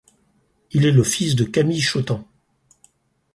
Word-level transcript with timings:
Il 0.71 0.87
est 0.87 0.91
le 0.91 1.03
fils 1.03 1.35
de 1.35 1.43
Camille 1.43 1.79
Chautemps. 1.79 2.27